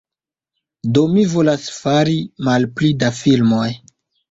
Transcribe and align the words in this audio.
Do 0.95 1.03
mi 1.11 1.25
volas 1.33 1.67
fari 1.75 2.17
malpli 2.49 2.93
da 3.05 3.13
filmoj 3.21 3.71